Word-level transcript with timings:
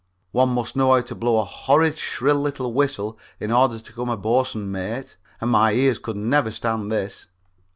One 0.31 0.49
must 0.49 0.75
know 0.75 0.93
how 0.95 1.01
to 1.01 1.13
blow 1.13 1.37
a 1.37 1.43
horrid 1.45 1.95
shrill 1.95 2.37
little 2.37 2.73
whistle 2.73 3.19
in 3.39 3.51
order 3.51 3.77
to 3.79 3.91
become 3.91 4.09
a 4.09 4.17
boatswain 4.17 4.71
mate, 4.71 5.15
and 5.39 5.51
my 5.51 5.73
ears 5.73 5.99
could 5.99 6.17
never 6.17 6.49
stand 6.49 6.91
this. 6.91 7.27